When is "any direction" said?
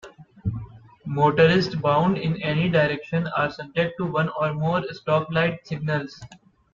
2.41-3.27